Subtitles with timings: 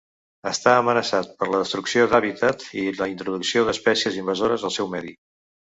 [0.51, 5.17] Està amenaçat per la destrucció d'hàbitat i la introducció d'espècies invasores al seu medi.